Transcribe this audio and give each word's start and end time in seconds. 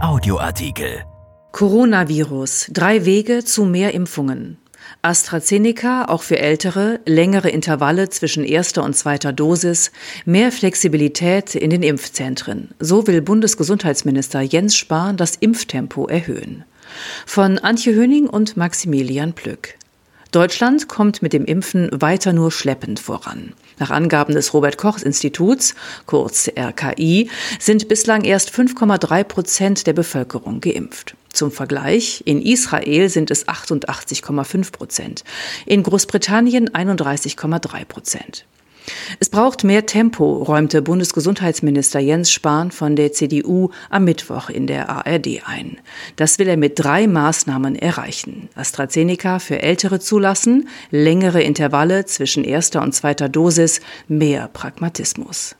Audioartikel. 0.00 1.04
Coronavirus. 1.52 2.70
Drei 2.72 3.04
Wege 3.04 3.44
zu 3.44 3.64
mehr 3.64 3.94
Impfungen. 3.94 4.58
AstraZeneca 5.02 6.04
auch 6.06 6.22
für 6.22 6.38
Ältere, 6.38 7.00
längere 7.06 7.50
Intervalle 7.50 8.08
zwischen 8.08 8.44
erster 8.44 8.84
und 8.84 8.94
zweiter 8.96 9.32
Dosis, 9.32 9.92
mehr 10.24 10.52
Flexibilität 10.52 11.54
in 11.54 11.70
den 11.70 11.82
Impfzentren. 11.82 12.70
So 12.78 13.06
will 13.06 13.22
Bundesgesundheitsminister 13.22 14.40
Jens 14.40 14.76
Spahn 14.76 15.16
das 15.16 15.36
Impftempo 15.36 16.06
erhöhen. 16.06 16.64
Von 17.26 17.58
Antje 17.58 17.94
Höning 17.94 18.28
und 18.28 18.56
Maximilian 18.56 19.32
Plück. 19.32 19.76
Deutschland 20.32 20.88
kommt 20.88 21.20
mit 21.20 21.34
dem 21.34 21.44
Impfen 21.44 21.90
weiter 21.92 22.32
nur 22.32 22.50
schleppend 22.50 22.98
voran. 22.98 23.52
Nach 23.78 23.90
Angaben 23.90 24.34
des 24.34 24.54
Robert 24.54 24.78
Koch 24.78 24.98
Instituts, 25.02 25.74
kurz 26.06 26.50
RKI, 26.58 27.28
sind 27.58 27.86
bislang 27.86 28.24
erst 28.24 28.50
5,3 28.50 29.24
Prozent 29.24 29.86
der 29.86 29.92
Bevölkerung 29.92 30.62
geimpft. 30.62 31.16
Zum 31.34 31.50
Vergleich, 31.50 32.22
in 32.24 32.40
Israel 32.40 33.10
sind 33.10 33.30
es 33.30 33.46
88,5 33.46 34.72
Prozent, 34.72 35.24
in 35.66 35.82
Großbritannien 35.82 36.70
31,3 36.70 37.84
Prozent. 37.84 38.46
Es 39.20 39.28
braucht 39.28 39.64
mehr 39.64 39.86
Tempo, 39.86 40.42
räumte 40.42 40.82
Bundesgesundheitsminister 40.82 42.00
Jens 42.00 42.32
Spahn 42.32 42.70
von 42.70 42.96
der 42.96 43.12
CDU 43.12 43.70
am 43.90 44.04
Mittwoch 44.04 44.48
in 44.48 44.66
der 44.66 44.88
ARD 44.88 45.42
ein. 45.46 45.78
Das 46.16 46.38
will 46.38 46.48
er 46.48 46.56
mit 46.56 46.78
drei 46.78 47.06
Maßnahmen 47.06 47.76
erreichen. 47.76 48.48
AstraZeneca 48.54 49.38
für 49.38 49.62
Ältere 49.62 50.00
zulassen, 50.00 50.68
längere 50.90 51.42
Intervalle 51.42 52.04
zwischen 52.06 52.44
erster 52.44 52.82
und 52.82 52.94
zweiter 52.94 53.28
Dosis, 53.28 53.80
mehr 54.08 54.48
Pragmatismus. 54.48 55.56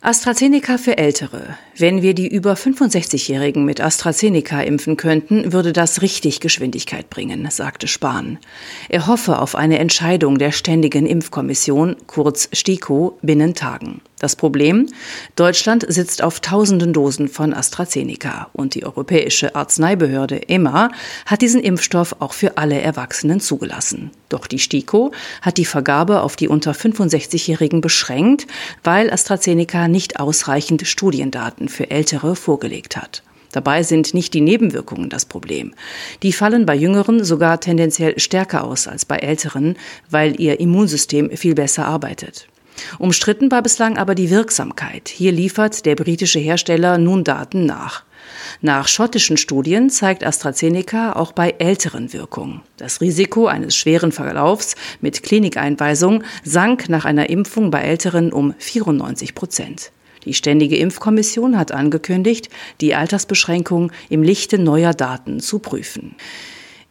AstraZeneca 0.00 0.76
für 0.76 0.98
Ältere. 0.98 1.56
Wenn 1.76 2.02
wir 2.02 2.14
die 2.14 2.28
über 2.28 2.54
65-Jährigen 2.54 3.64
mit 3.64 3.80
AstraZeneca 3.80 4.60
impfen 4.62 4.96
könnten, 4.96 5.52
würde 5.52 5.72
das 5.72 6.02
richtig 6.02 6.38
Geschwindigkeit 6.38 7.10
bringen, 7.10 7.48
sagte 7.50 7.88
Spahn. 7.88 8.38
Er 8.88 9.08
hoffe 9.08 9.40
auf 9.40 9.56
eine 9.56 9.80
Entscheidung 9.80 10.38
der 10.38 10.52
Ständigen 10.52 11.04
Impfkommission, 11.04 11.96
kurz 12.06 12.48
STIKO, 12.52 13.18
binnen 13.22 13.54
Tagen. 13.54 14.02
Das 14.24 14.36
Problem? 14.36 14.86
Deutschland 15.36 15.84
sitzt 15.86 16.22
auf 16.22 16.40
tausenden 16.40 16.94
Dosen 16.94 17.28
von 17.28 17.52
AstraZeneca 17.52 18.48
und 18.54 18.74
die 18.74 18.84
Europäische 18.84 19.54
Arzneibehörde 19.54 20.48
EMA 20.48 20.90
hat 21.26 21.42
diesen 21.42 21.60
Impfstoff 21.60 22.16
auch 22.20 22.32
für 22.32 22.56
alle 22.56 22.80
Erwachsenen 22.80 23.40
zugelassen. 23.40 24.12
Doch 24.30 24.46
die 24.46 24.60
STIKO 24.60 25.12
hat 25.42 25.58
die 25.58 25.66
Vergabe 25.66 26.22
auf 26.22 26.36
die 26.36 26.48
unter 26.48 26.72
65-Jährigen 26.72 27.82
beschränkt, 27.82 28.46
weil 28.82 29.12
AstraZeneca 29.12 29.88
nicht 29.88 30.18
ausreichend 30.18 30.86
Studiendaten 30.86 31.63
für 31.68 31.90
Ältere 31.90 32.36
vorgelegt 32.36 32.96
hat. 32.96 33.22
Dabei 33.52 33.84
sind 33.84 34.14
nicht 34.14 34.34
die 34.34 34.40
Nebenwirkungen 34.40 35.08
das 35.08 35.26
Problem. 35.26 35.74
Die 36.24 36.32
fallen 36.32 36.66
bei 36.66 36.74
Jüngeren 36.74 37.22
sogar 37.22 37.60
tendenziell 37.60 38.18
stärker 38.18 38.64
aus 38.64 38.88
als 38.88 39.04
bei 39.04 39.18
Älteren, 39.18 39.76
weil 40.10 40.40
ihr 40.40 40.58
Immunsystem 40.58 41.30
viel 41.36 41.54
besser 41.54 41.86
arbeitet. 41.86 42.48
Umstritten 42.98 43.52
war 43.52 43.62
bislang 43.62 43.96
aber 43.96 44.16
die 44.16 44.30
Wirksamkeit. 44.30 45.08
Hier 45.08 45.30
liefert 45.30 45.86
der 45.86 45.94
britische 45.94 46.40
Hersteller 46.40 46.98
nun 46.98 47.22
Daten 47.22 47.64
nach. 47.64 48.02
Nach 48.60 48.88
schottischen 48.88 49.36
Studien 49.36 49.90
zeigt 49.90 50.26
AstraZeneca 50.26 51.12
auch 51.12 51.32
bei 51.32 51.54
älteren 51.58 52.12
Wirkung. 52.12 52.62
Das 52.76 53.00
Risiko 53.00 53.46
eines 53.46 53.76
schweren 53.76 54.12
Verlaufs 54.12 54.74
mit 55.00 55.22
Klinikeinweisung 55.22 56.24
sank 56.42 56.88
nach 56.88 57.04
einer 57.04 57.30
Impfung 57.30 57.70
bei 57.70 57.82
Älteren 57.82 58.32
um 58.32 58.54
94 58.58 59.34
Prozent. 59.34 59.92
Die 60.24 60.34
Ständige 60.34 60.76
Impfkommission 60.76 61.58
hat 61.58 61.72
angekündigt, 61.72 62.48
die 62.80 62.94
Altersbeschränkung 62.94 63.92
im 64.08 64.22
Lichte 64.22 64.58
neuer 64.58 64.94
Daten 64.94 65.40
zu 65.40 65.58
prüfen. 65.58 66.16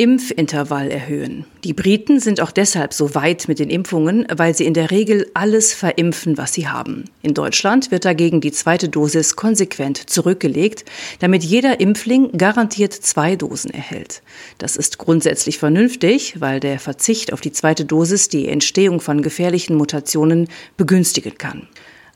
Impfintervall 0.00 0.92
erhöhen. 0.92 1.44
Die 1.64 1.72
Briten 1.72 2.20
sind 2.20 2.40
auch 2.40 2.52
deshalb 2.52 2.94
so 2.94 3.16
weit 3.16 3.48
mit 3.48 3.58
den 3.58 3.68
Impfungen, 3.68 4.28
weil 4.32 4.54
sie 4.54 4.64
in 4.64 4.72
der 4.72 4.92
Regel 4.92 5.28
alles 5.34 5.74
verimpfen, 5.74 6.38
was 6.38 6.52
sie 6.52 6.68
haben. 6.68 7.06
In 7.20 7.34
Deutschland 7.34 7.90
wird 7.90 8.04
dagegen 8.04 8.40
die 8.40 8.52
zweite 8.52 8.88
Dosis 8.88 9.34
konsequent 9.34 10.08
zurückgelegt, 10.08 10.84
damit 11.18 11.42
jeder 11.42 11.80
Impfling 11.80 12.30
garantiert 12.38 12.92
zwei 12.92 13.34
Dosen 13.34 13.72
erhält. 13.72 14.22
Das 14.58 14.76
ist 14.76 14.98
grundsätzlich 14.98 15.58
vernünftig, 15.58 16.40
weil 16.40 16.60
der 16.60 16.78
Verzicht 16.78 17.32
auf 17.32 17.40
die 17.40 17.52
zweite 17.52 17.84
Dosis 17.84 18.28
die 18.28 18.46
Entstehung 18.46 19.00
von 19.00 19.20
gefährlichen 19.20 19.74
Mutationen 19.74 20.46
begünstigen 20.76 21.36
kann. 21.38 21.66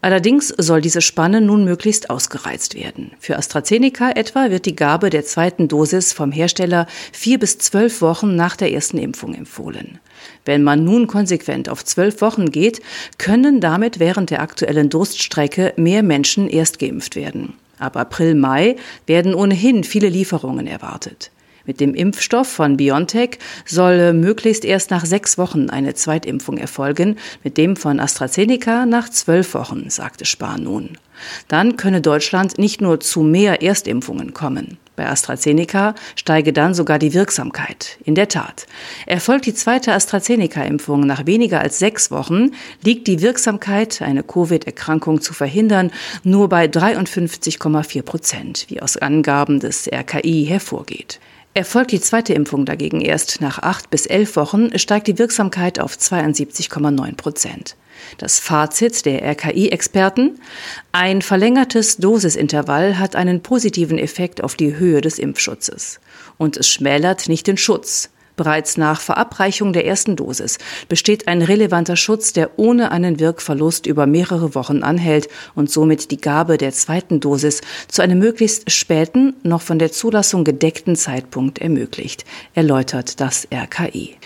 Allerdings 0.05 0.49
soll 0.49 0.81
diese 0.81 1.01
Spanne 1.01 1.41
nun 1.41 1.65
möglichst 1.65 2.11
ausgereizt 2.11 2.75
werden. 2.75 3.13
Für 3.21 3.39
AstraZeneca 3.39 4.11
etwa 4.11 4.51
wird 4.51 4.67
die 4.67 4.75
Gabe 4.75 5.11
der 5.11 5.25
zweiten 5.25 5.69
Dosis 5.69 6.13
vom 6.13 6.33
Hersteller 6.33 6.89
vier 7.13 7.39
bis 7.39 7.59
zwölf 7.59 8.03
Wochen 8.03 8.35
nach 8.35 8.57
der 8.57 8.73
ersten 8.73 8.99
Impfung 8.99 9.33
empfohlen. 9.33 10.01
Wenn 10.45 10.65
man 10.65 10.83
nun 10.83 11.07
konsequent 11.07 11.69
auf 11.69 11.85
zwölf 11.85 12.21
Wochen 12.21 12.51
geht, 12.51 12.83
können 13.19 13.61
damit 13.61 14.01
während 14.01 14.31
der 14.31 14.43
aktuellen 14.43 14.91
Durststrecke 14.91 15.73
mehr 15.77 16.03
Menschen 16.03 16.49
erst 16.49 16.81
geimpft 16.81 17.15
werden. 17.15 17.55
Ab 17.79 17.97
April, 17.97 18.35
Mai 18.35 18.75
werden 19.07 19.35
ohnehin 19.35 19.85
viele 19.85 20.09
Lieferungen 20.09 20.67
erwartet. 20.67 21.31
Mit 21.65 21.81
dem 21.81 21.95
Impfstoff 21.95 22.49
von 22.49 22.77
BioNTech 22.77 23.39
soll 23.65 24.13
möglichst 24.13 24.65
erst 24.65 24.91
nach 24.91 25.05
sechs 25.05 25.39
Wochen 25.39 25.71
eine 25.71 25.95
Zweitimpfung 25.95 26.59
erfolgen, 26.59 27.17
mit 27.45 27.57
dem 27.57 27.77
von 27.77 28.01
AstraZeneca 28.01 28.87
nach 28.87 29.09
zwölf 29.09 29.55
Wochen, 29.55 29.89
sagte 29.89 30.25
Spahn 30.25 30.65
nun. 30.65 30.99
Dann 31.49 31.77
könne 31.77 32.01
Deutschland 32.01 32.59
nicht 32.59 32.81
nur 32.81 33.01
zu 33.01 33.23
mehr 33.23 33.63
Erstimpfungen 33.63 34.35
kommen. 34.35 34.79
Bei 34.95 35.09
AstraZeneca 35.09 35.95
steige 36.17 36.53
dann 36.53 36.75
sogar 36.75 36.99
die 36.99 37.15
Wirksamkeit. 37.15 37.97
In 38.05 38.15
der 38.15 38.29
Tat. 38.29 38.67
Erfolgt 39.07 39.47
die 39.47 39.55
zweite 39.55 39.93
AstraZeneca-Impfung 39.93 41.07
nach 41.07 41.25
weniger 41.25 41.61
als 41.61 41.79
sechs 41.79 42.11
Wochen, 42.11 42.51
liegt 42.85 43.07
die 43.07 43.23
Wirksamkeit, 43.23 44.03
eine 44.03 44.23
Covid-Erkrankung 44.23 45.23
zu 45.23 45.33
verhindern, 45.33 45.91
nur 46.25 46.49
bei 46.49 46.67
53,4 46.67 48.03
Prozent, 48.03 48.67
wie 48.69 48.83
aus 48.83 48.99
Angaben 48.99 49.61
des 49.61 49.89
RKI 49.91 50.45
hervorgeht. 50.47 51.21
Erfolgt 51.55 51.93
die 51.93 52.01
zweite 52.01 52.33
Impfung 52.33 52.65
dagegen 52.65 53.03
erst 53.03 53.43
nach 53.43 53.59
acht 53.59 53.91
bis 53.91 54.07
elf 54.07 54.37
Wochen, 54.37 54.79
steigt 54.79 55.07
die 55.07 55.19
Wirksamkeit 55.19 55.79
auf 55.79 55.97
72,9 55.97 57.15
Prozent. 57.17 57.77
Das 58.17 58.39
Fazit 58.39 59.05
der 59.05 59.23
RKI-Experten? 59.23 60.41
Ein 60.93 61.21
verlängertes 61.21 61.99
Dosisintervall 61.99 62.99
hat 62.99 63.17
einen 63.17 63.43
positiven 63.43 63.99
Effekt 63.99 64.43
auf 64.43 64.55
die 64.55 64.77
Höhe 64.77 65.03
des 65.03 65.19
Impfschutzes. 65.19 66.01
Und 66.39 66.57
es 66.57 66.71
schmälert 66.71 67.29
nicht 67.29 67.47
den 67.47 67.59
Schutz. 67.59 68.09
Bereits 68.37 68.77
nach 68.77 69.01
Verabreichung 69.01 69.73
der 69.73 69.87
ersten 69.87 70.17
Dosis 70.17 70.59
besteht 70.89 71.29
ein 71.29 71.43
relevanter 71.43 71.97
Schutz, 71.97 72.33
der 72.33 72.59
ohne 72.59 72.91
einen 72.91 73.21
Wirkverlust 73.21 73.87
über 73.87 74.07
mehrere 74.07 74.55
Wochen 74.55 74.83
anhält 74.83 75.29
und 75.55 75.71
somit 75.71 76.11
die 76.11 76.21
Gabe 76.21 76.57
der 76.57 76.73
zweiten 76.73 77.21
Dosis 77.21 77.61
zu 77.89 78.03
einem 78.03 78.19
möglichst 78.19 78.71
späten, 78.71 79.35
noch 79.43 79.63
von 79.63 79.79
der 79.79 79.93
Zulassung 79.93 80.45
gedeckten 80.45 80.97
Zeitpunkt 80.97 81.59
ermöglicht, 81.59 82.25
erläutert 82.55 83.21
das 83.21 83.47
RKI. 83.53 84.17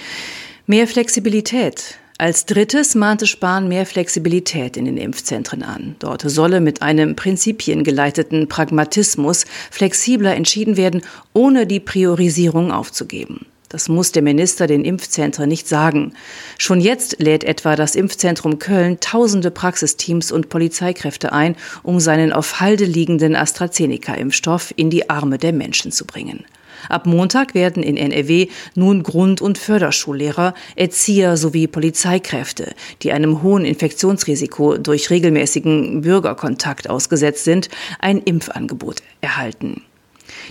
Mehr 0.66 0.87
Flexibilität. 0.87 1.99
Als 2.19 2.47
drittes 2.47 2.95
mahnte 2.95 3.27
Spahn 3.27 3.69
mehr 3.69 3.84
Flexibilität 3.84 4.78
in 4.78 4.87
den 4.87 4.97
Impfzentren 4.97 5.62
an. 5.62 5.97
Dort 5.99 6.22
solle 6.22 6.62
mit 6.62 6.81
einem 6.81 7.15
prinzipiengeleiteten 7.15 8.49
Pragmatismus 8.49 9.45
flexibler 9.71 10.34
entschieden 10.34 10.78
werden, 10.78 11.03
ohne 11.34 11.66
die 11.66 11.81
Priorisierung 11.81 12.72
aufzugeben. 12.72 13.45
Das 13.69 13.88
muss 13.88 14.12
der 14.12 14.22
Minister 14.22 14.66
den 14.66 14.84
Impfzentren 14.84 15.49
nicht 15.49 15.66
sagen. 15.66 16.12
Schon 16.56 16.81
jetzt 16.81 17.16
lädt 17.19 17.43
etwa 17.43 17.75
das 17.75 17.97
Impfzentrum 17.97 18.59
Köln 18.59 18.99
tausende 19.00 19.50
Praxisteams 19.50 20.31
und 20.31 20.49
Polizeikräfte 20.49 21.32
ein, 21.32 21.56
um 21.82 21.99
seinen 21.99 22.32
auf 22.32 22.60
Halde 22.60 22.84
liegenden 22.84 23.34
AstraZeneca-Impfstoff 23.34 24.72
in 24.77 24.91
die 24.91 25.10
Arme 25.10 25.39
der 25.39 25.53
Menschen 25.53 25.91
zu 25.91 26.07
bringen. 26.07 26.45
Ab 26.89 27.07
Montag 27.07 27.54
werden 27.54 27.83
in 27.83 27.97
NRW 27.97 28.48
nun 28.74 29.03
Grund- 29.03 29.41
und 29.41 29.59
Förderschullehrer, 29.59 30.54
Erzieher 30.77 31.36
sowie 31.36 31.66
Polizeikräfte, 31.66 32.74
die 33.03 33.13
einem 33.13 33.42
hohen 33.42 33.65
Infektionsrisiko 33.65 34.78
durch 34.78 35.10
regelmäßigen 35.10 36.03
Bürgerkontakt 36.03 36.89
ausgesetzt 36.89 37.45
sind, 37.45 37.68
ein 37.98 38.18
Impfangebot 38.18 39.03
erhalten. 39.21 39.83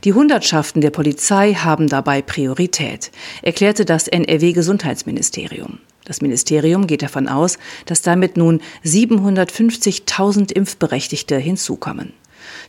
Die 0.03 0.13
Hundertschaften 0.13 0.81
der 0.81 0.91
Polizei 0.91 1.53
haben 1.53 1.87
dabei 1.87 2.21
Priorität, 2.21 3.11
erklärte 3.41 3.85
das 3.85 4.07
NRW-Gesundheitsministerium. 4.07 5.79
Das 6.05 6.21
Ministerium 6.21 6.85
geht 6.87 7.01
davon 7.01 7.27
aus, 7.27 7.57
dass 7.85 8.01
damit 8.01 8.37
nun 8.37 8.61
750.000 8.83 10.51
Impfberechtigte 10.51 11.37
hinzukommen. 11.37 12.13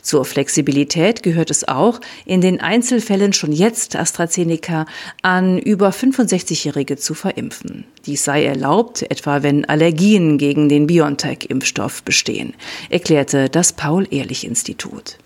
Zur 0.00 0.24
Flexibilität 0.24 1.22
gehört 1.22 1.50
es 1.50 1.68
auch, 1.68 2.00
in 2.24 2.40
den 2.40 2.60
Einzelfällen 2.60 3.34
schon 3.34 3.52
jetzt 3.52 3.94
AstraZeneca 3.94 4.86
an 5.20 5.58
über 5.58 5.90
65-Jährige 5.90 6.96
zu 6.96 7.12
verimpfen. 7.12 7.84
Dies 8.06 8.24
sei 8.24 8.44
erlaubt, 8.44 9.02
etwa 9.02 9.42
wenn 9.42 9.64
Allergien 9.64 10.38
gegen 10.38 10.68
den 10.68 10.86
BioNTech-Impfstoff 10.86 12.02
bestehen, 12.02 12.54
erklärte 12.88 13.50
das 13.50 13.72
Paul-Ehrlich-Institut. 13.72 15.18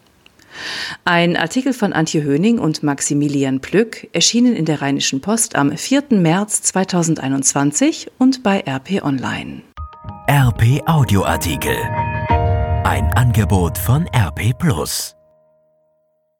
Ein 1.05 1.37
Artikel 1.37 1.73
von 1.73 1.93
Antje 1.93 2.23
Höning 2.23 2.58
und 2.58 2.82
Maximilian 2.82 3.61
Plück 3.61 4.08
erschienen 4.12 4.55
in 4.55 4.64
der 4.64 4.82
Rheinischen 4.82 5.20
Post 5.20 5.56
am 5.56 5.76
4. 5.76 6.05
März 6.11 6.62
2021 6.62 8.11
und 8.19 8.43
bei 8.43 8.64
RP 8.67 9.02
Online. 9.02 9.62
RP 10.29 10.82
Audioartikel. 10.87 11.76
Ein 12.85 13.12
Angebot 13.14 13.79
von 13.79 14.06
RP 14.14 14.58
Plus. 14.58 15.19